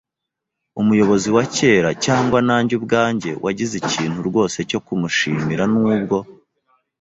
umuyobozi 0.81 1.29
wa 1.35 1.43
kera, 1.55 1.89
cyangwa 2.05 2.39
nanjye 2.47 2.73
ubwanjye, 2.79 3.29
wagize 3.43 3.73
ikintu 3.81 4.19
rwose 4.29 4.57
cyo 4.69 4.79
kumushimira; 4.85 5.63
nubwo 5.73 6.17